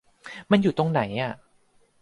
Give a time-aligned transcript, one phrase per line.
[0.51, 1.33] มันอยู่ตรงไหนอ่ะ